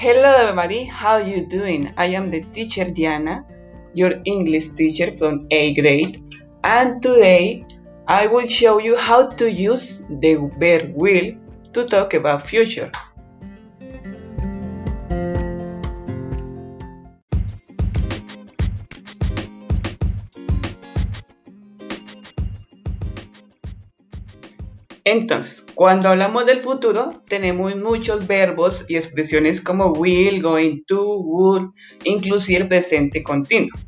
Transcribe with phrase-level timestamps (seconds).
[0.00, 1.92] Hello everybody, how are you doing?
[1.96, 3.44] I am the teacher Diana,
[3.94, 6.22] your English teacher from A grade,
[6.62, 7.64] and today
[8.06, 11.34] I will show you how to use the verb will
[11.72, 12.92] to talk about future.
[25.04, 31.70] Entonces, cuando hablamos del futuro, tenemos muchos verbos y expresiones como will, going to, would,
[32.02, 33.78] inclusive el presente continuo.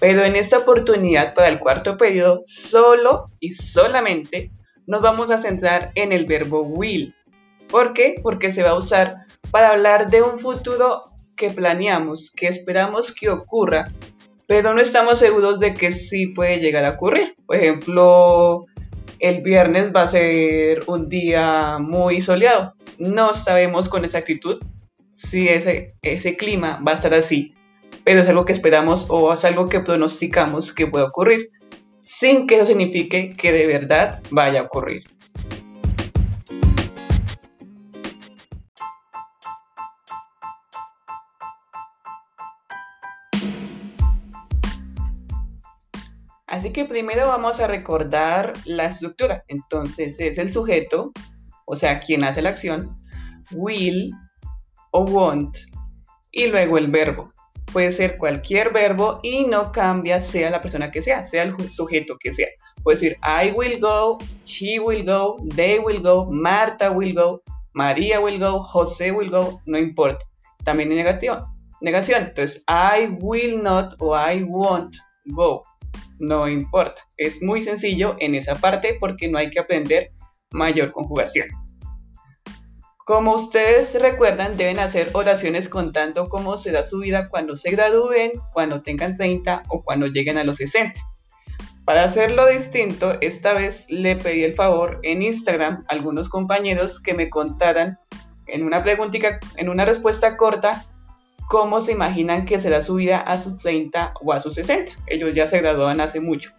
[0.00, 4.50] Pero en esta oportunidad para el cuarto periodo, solo y solamente
[4.86, 7.14] nos vamos a centrar en el verbo will.
[7.68, 8.14] ¿Por qué?
[8.22, 9.16] Porque se va a usar
[9.50, 11.02] para hablar de un futuro
[11.36, 13.84] que planeamos, que esperamos que ocurra,
[14.46, 17.34] pero no estamos seguros de que sí puede llegar a ocurrir.
[17.44, 18.64] Por ejemplo,
[19.20, 22.74] el viernes va a ser un día muy soleado.
[22.98, 24.60] No sabemos con exactitud
[25.14, 27.54] si ese, ese clima va a estar así,
[28.04, 31.50] pero es algo que esperamos o es algo que pronosticamos que puede ocurrir,
[32.00, 35.04] sin que eso signifique que de verdad vaya a ocurrir.
[46.76, 49.42] Que primero vamos a recordar la estructura.
[49.48, 51.10] Entonces es el sujeto,
[51.64, 52.94] o sea, quien hace la acción,
[53.50, 54.12] will
[54.90, 55.56] o want,
[56.32, 57.32] y luego el verbo.
[57.72, 62.18] Puede ser cualquier verbo y no cambia sea la persona que sea, sea el sujeto
[62.20, 62.48] que sea.
[62.82, 67.40] Puede decir I will go, she will go, they will go, Marta will go,
[67.72, 70.26] María will go, José will go, no importa.
[70.62, 71.38] También en negación.
[71.80, 72.24] Negación.
[72.24, 75.62] Entonces, I will not o I won't go
[76.18, 77.00] no importa.
[77.16, 80.10] Es muy sencillo en esa parte porque no hay que aprender
[80.50, 81.48] mayor conjugación.
[83.06, 88.82] Como ustedes recuerdan, deben hacer oraciones contando cómo será su vida cuando se gradúen, cuando
[88.82, 90.98] tengan 30 o cuando lleguen a los 60.
[91.84, 97.14] Para hacerlo distinto, esta vez le pedí el favor en Instagram a algunos compañeros que
[97.14, 97.96] me contaran
[98.48, 100.84] en una en una respuesta corta,
[101.48, 104.92] cómo se imaginan que será su vida a sus 30 o a sus 60.
[105.06, 106.50] Ellos ya se graduaban hace mucho.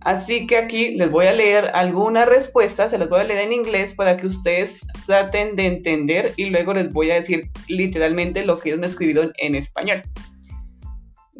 [0.00, 3.54] Así que aquí les voy a leer algunas respuestas, se las voy a leer en
[3.54, 8.58] inglés para que ustedes traten de entender y luego les voy a decir literalmente lo
[8.58, 10.02] que ellos me escribieron en español.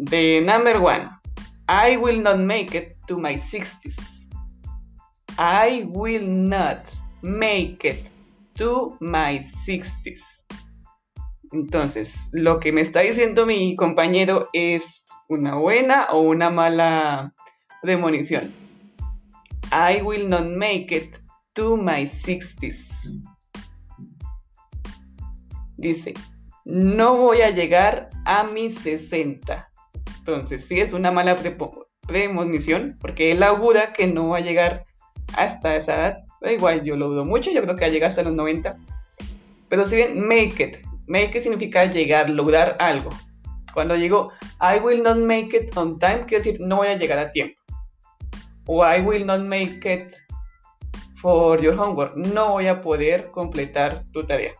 [0.06, 1.10] The number one,
[1.68, 3.96] I will not make it to my 60s.
[5.36, 6.88] I will not
[7.20, 8.06] make it
[8.56, 10.20] to my 60s.
[11.54, 17.32] Entonces, lo que me está diciendo mi compañero es una buena o una mala
[17.80, 18.52] premonición.
[19.70, 21.16] I will not make it
[21.52, 23.22] to my 60s.
[25.76, 26.14] Dice,
[26.64, 29.70] no voy a llegar a mis 60.
[30.18, 31.36] Entonces, sí es una mala
[32.04, 34.86] premonición, porque él augura que no va a llegar
[35.36, 36.18] hasta esa edad.
[36.50, 38.76] igual, yo lo dudo mucho, yo creo que va a llegar hasta los 90.
[39.68, 43.10] Pero si bien make it, Make significa llegar, lograr algo.
[43.72, 47.18] Cuando digo I will not make it on time, quiere decir no voy a llegar
[47.18, 47.60] a tiempo.
[48.66, 50.14] O I will not make it
[51.20, 52.16] for your homework.
[52.16, 54.52] No voy a poder completar tu tarea.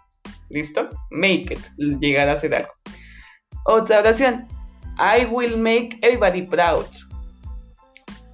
[0.51, 0.89] ¿Listo?
[1.11, 1.61] Make it,
[2.01, 2.73] llegar a hacer algo.
[3.67, 4.47] Otra oración.
[4.99, 6.87] I will make everybody proud.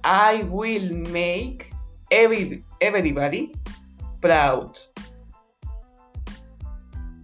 [0.03, 1.69] I will make
[2.09, 3.51] everybody
[4.21, 4.77] proud.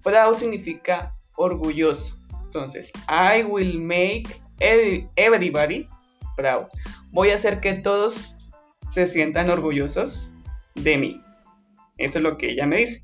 [0.07, 2.15] Proud significa orgulloso.
[2.45, 5.89] Entonces, I will make everybody
[6.37, 6.67] proud.
[7.11, 8.37] Voy a hacer que todos
[8.91, 10.29] se sientan orgullosos
[10.75, 11.21] de mí.
[11.97, 13.03] Eso es lo que ella me dice.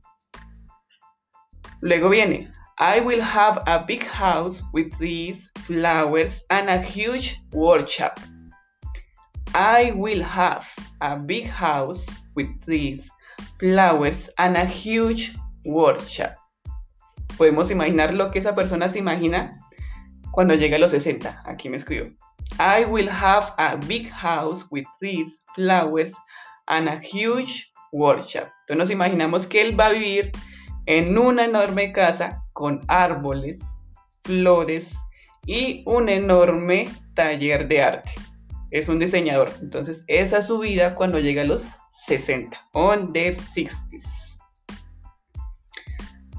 [1.81, 2.49] Luego viene,
[2.79, 8.17] I will have a big house with trees, flowers, and a huge workshop.
[9.53, 10.65] I will have
[11.01, 13.11] a big house with trees,
[13.59, 15.35] flowers, and a huge
[15.65, 16.37] workshop
[17.37, 19.59] podemos imaginar lo que esa persona se imagina
[20.31, 21.43] cuando llegue a los 60.
[21.45, 22.09] Aquí me escribo.
[22.59, 26.13] I will have a big house with trees, flowers
[26.67, 28.49] and a huge workshop.
[28.61, 30.31] Entonces nos imaginamos que él va a vivir
[30.85, 33.61] en una enorme casa con árboles,
[34.23, 34.93] flores
[35.45, 38.11] y un enorme taller de arte.
[38.71, 39.49] Es un diseñador.
[39.61, 41.67] Entonces esa es su vida cuando llegue a los
[42.07, 44.32] 60, on the 60s.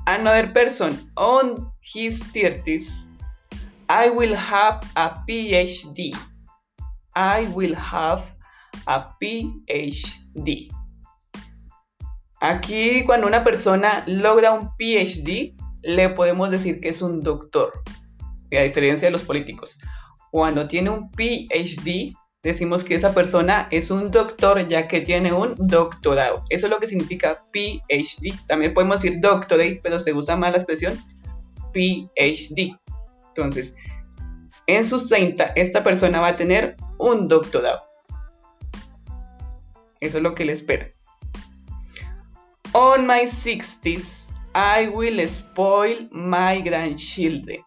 [0.07, 2.91] Another person on his 30s,
[3.89, 6.17] I will have a PhD.
[7.15, 8.25] I will have
[8.87, 10.71] a PhD.
[12.41, 17.73] Aquí cuando una persona logra un PhD, le podemos decir que es un doctor,
[18.53, 19.79] a diferencia de los políticos.
[20.31, 22.15] Cuando tiene un PhD,
[22.49, 26.45] decimos que esa persona es un doctor ya que tiene un doctorado.
[26.51, 28.35] Eso es lo que significa PhD.
[28.47, 30.95] También podemos decir doctorate, pero se usa más la expresión
[31.73, 32.77] PhD.
[33.29, 33.75] Entonces,
[34.67, 37.83] en sus 30, esta persona va a tener un doctorado.
[40.01, 40.91] Eso es lo que le espera.
[42.73, 47.63] On my 60s, I will spoil my grandchildren.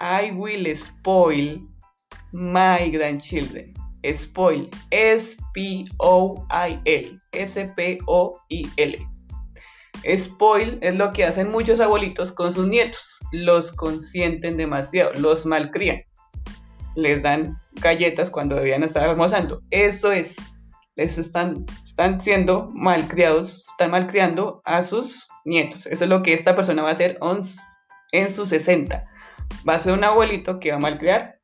[0.00, 1.60] I will spoil
[2.32, 3.74] my grandchildren.
[4.14, 4.68] Spoil.
[4.90, 5.88] S-P-O-I-L.
[7.32, 8.98] S-P-O-I-L.
[10.16, 13.18] Spoil es lo que hacen muchos abuelitos con sus nietos.
[13.32, 16.02] Los consienten demasiado, los malcrían.
[16.94, 19.62] Les dan galletas cuando debían estar almorzando.
[19.70, 20.36] Eso es.
[20.96, 25.86] Les están, están siendo malcriados, están malcriando a sus nietos.
[25.86, 27.18] Eso es lo que esta persona va a hacer
[28.12, 29.04] en sus 60.
[29.68, 31.38] Va a ser un abuelito que va a malcriar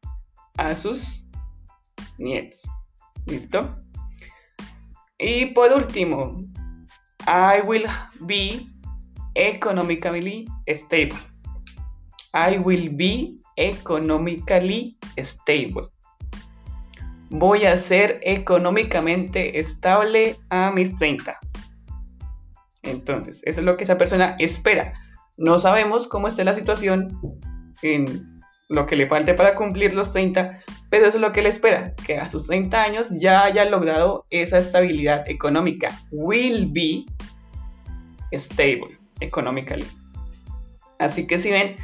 [0.57, 1.24] a sus
[2.19, 2.61] nietos.
[3.27, 3.77] ¿Listo?
[5.19, 6.39] Y por último,
[7.27, 7.87] I will
[8.21, 8.67] be
[9.35, 11.19] economically stable.
[12.35, 15.89] I will be economically stable.
[17.31, 21.39] Voy a ser económicamente estable a mis 30.
[22.83, 24.93] Entonces, eso es lo que esa persona espera.
[25.37, 27.19] No sabemos cómo está la situación
[27.83, 30.63] en lo que le falte para cumplir los 30,
[31.03, 34.59] eso es lo que le espera, que a sus 30 años ya haya logrado esa
[34.59, 35.91] estabilidad económica.
[36.11, 37.05] Will be
[38.33, 39.87] stable economically.
[40.99, 41.77] Así que si ven,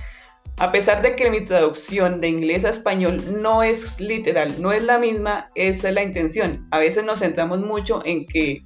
[0.59, 4.83] a pesar de que mi traducción de inglés a español no es literal, no es
[4.83, 6.67] la misma, esa es la intención.
[6.71, 8.63] A veces nos centramos mucho en que,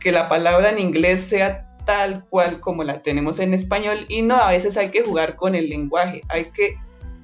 [0.00, 4.36] que la palabra en inglés sea tal cual como la tenemos en español y no,
[4.36, 6.74] a veces hay que jugar con el lenguaje, hay que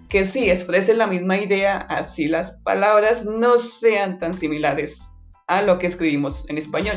[0.09, 5.13] que sí expresen la misma idea, así las palabras no sean tan similares
[5.47, 6.97] a lo que escribimos en español.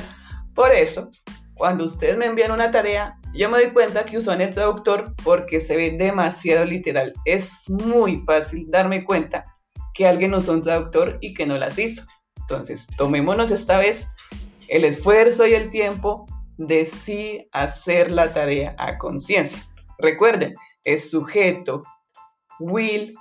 [0.55, 1.09] Por eso,
[1.55, 5.59] cuando ustedes me envían una tarea, yo me doy cuenta que usan el traductor porque
[5.59, 7.13] se ve demasiado literal.
[7.25, 9.45] Es muy fácil darme cuenta
[9.93, 12.03] que alguien usó un traductor y que no las hizo.
[12.39, 14.07] Entonces, tomémonos esta vez
[14.67, 16.25] el esfuerzo y el tiempo
[16.57, 19.61] de sí hacer la tarea a conciencia.
[19.99, 21.83] Recuerden, es sujeto,
[22.61, 23.15] will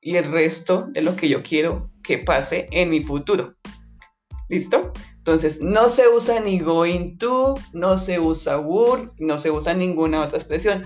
[0.00, 3.50] y el resto de lo que yo quiero que pase en mi futuro.
[4.48, 4.92] ¿Listo?
[5.18, 10.22] Entonces, no se usa ni going to, no se usa would, no se usa ninguna
[10.22, 10.84] otra expresión.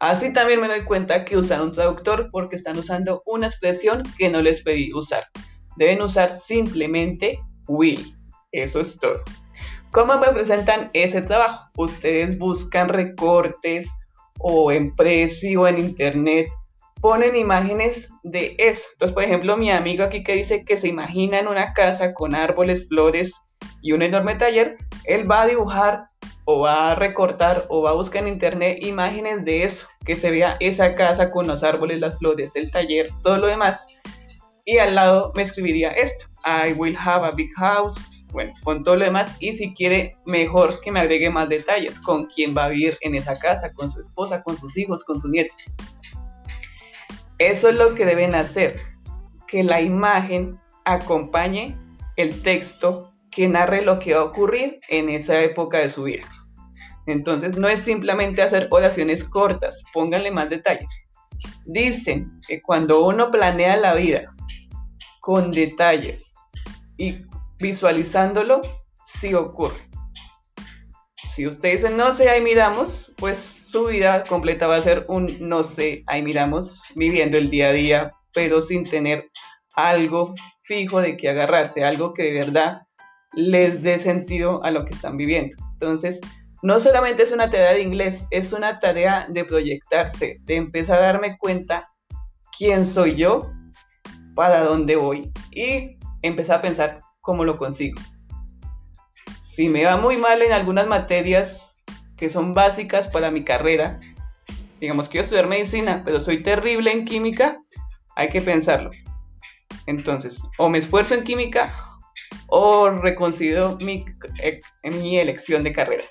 [0.00, 4.28] Así también me doy cuenta que usan un traductor porque están usando una expresión que
[4.28, 5.24] no les pedí usar.
[5.76, 7.38] Deben usar simplemente
[7.68, 8.04] will.
[8.52, 9.22] Eso es todo.
[9.92, 11.70] ¿Cómo me presentan ese trabajo?
[11.78, 13.90] Ustedes buscan recortes
[14.40, 16.48] o en Prezi o en internet,
[17.06, 18.88] ponen imágenes de eso.
[18.94, 22.34] Entonces, por ejemplo, mi amigo aquí que dice que se imagina en una casa con
[22.34, 23.32] árboles, flores
[23.80, 26.08] y un enorme taller, él va a dibujar
[26.46, 30.32] o va a recortar o va a buscar en internet imágenes de eso, que se
[30.32, 33.86] vea esa casa con los árboles, las flores, el taller, todo lo demás.
[34.64, 37.94] Y al lado me escribiría esto, I will have a big house,
[38.32, 42.26] bueno, con todo lo demás y si quiere mejor que me agregue más detalles, con
[42.26, 45.30] quién va a vivir en esa casa, con su esposa, con sus hijos, con sus
[45.30, 45.56] nietos.
[47.38, 48.80] Eso es lo que deben hacer,
[49.46, 51.78] que la imagen acompañe
[52.16, 56.26] el texto que narre lo que va a ocurrir en esa época de su vida.
[57.06, 61.08] Entonces no es simplemente hacer oraciones cortas, pónganle más detalles.
[61.66, 64.34] Dicen que cuando uno planea la vida
[65.20, 66.34] con detalles
[66.96, 67.18] y
[67.58, 68.62] visualizándolo,
[69.04, 69.86] sí ocurre.
[71.36, 75.36] Si usted dice no sé, ahí miramos, pues su vida completa va a ser un
[75.38, 79.28] no sé, ahí miramos, viviendo el día a día, pero sin tener
[79.74, 82.78] algo fijo de que agarrarse, algo que de verdad
[83.34, 85.54] les dé sentido a lo que están viviendo.
[85.74, 86.22] Entonces,
[86.62, 91.12] no solamente es una tarea de inglés, es una tarea de proyectarse, de empezar a
[91.12, 91.90] darme cuenta
[92.56, 93.52] quién soy yo,
[94.34, 98.00] para dónde voy y empezar a pensar cómo lo consigo.
[99.56, 101.82] Si me va muy mal en algunas materias
[102.18, 103.98] que son básicas para mi carrera,
[104.82, 107.62] digamos quiero estudiar medicina, pero soy terrible en química,
[108.16, 108.90] hay que pensarlo.
[109.86, 111.74] Entonces, o me esfuerzo en química
[112.48, 114.04] o reconsidero mi,
[114.84, 116.04] mi elección de carrera.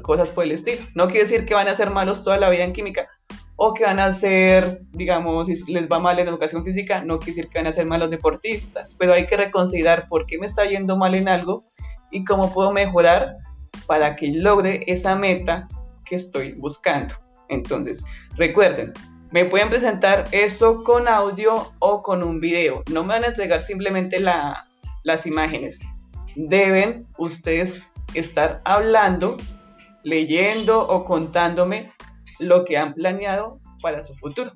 [0.00, 0.80] Cosas por el estilo.
[0.94, 3.06] No quiere decir que van a ser malos toda la vida en química,
[3.56, 7.36] o que van a ser, digamos, si les va mal en educación física, no quiere
[7.36, 10.64] decir que van a ser malos deportistas, pero hay que reconsiderar por qué me está
[10.64, 11.70] yendo mal en algo
[12.12, 13.36] y cómo puedo mejorar
[13.86, 15.66] para que logre esa meta
[16.04, 17.14] que estoy buscando.
[17.48, 18.04] Entonces,
[18.36, 18.92] recuerden,
[19.30, 22.82] me pueden presentar eso con audio o con un video.
[22.90, 25.80] No me van a entregar simplemente las imágenes.
[26.36, 29.38] Deben ustedes estar hablando,
[30.02, 31.92] leyendo o contándome
[32.38, 34.52] lo que han planeado para su futuro.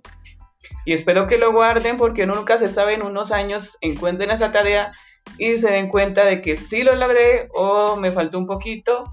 [0.85, 4.93] Y espero que lo guarden porque nunca se sabe en unos años encuentren esa tarea
[5.39, 9.05] y se den cuenta de que sí lo logré o me faltó un poquito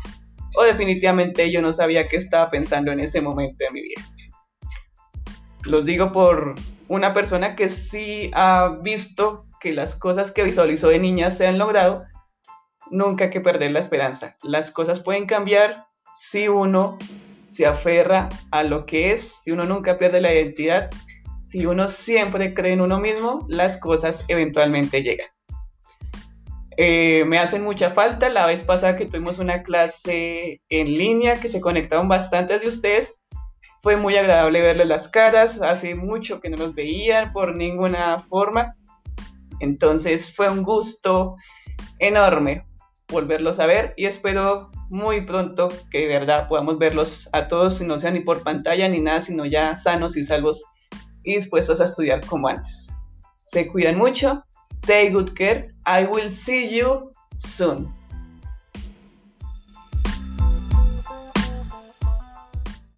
[0.55, 4.01] o definitivamente yo no sabía qué estaba pensando en ese momento de mi vida.
[5.65, 6.55] Los digo por
[6.88, 11.58] una persona que sí ha visto que las cosas que visualizó de niña se han
[11.58, 12.03] logrado,
[12.91, 14.36] nunca hay que perder la esperanza.
[14.43, 16.98] Las cosas pueden cambiar si uno
[17.48, 20.89] se aferra a lo que es, si uno nunca pierde la identidad,
[21.48, 25.27] si uno siempre cree en uno mismo, las cosas eventualmente llegan.
[26.77, 28.30] Eh, me hacen mucha falta.
[28.30, 33.15] La vez pasada que tuvimos una clase en línea que se conectaron bastantes de ustedes,
[33.82, 35.62] fue muy agradable verles las caras.
[35.62, 38.75] Hace mucho que no los veían por ninguna forma.
[39.60, 41.36] Entonces fue un gusto
[42.00, 42.65] enorme
[43.10, 48.00] volverlos a ver y espero muy pronto que de verdad podamos verlos a todos, no
[48.00, 50.63] sea ni por pantalla ni nada, sino ya sanos y salvos
[51.24, 52.96] y dispuestos a estudiar como antes.
[53.44, 54.44] Se cuidan mucho
[54.86, 55.73] Take good care.
[55.86, 57.94] I will see you soon.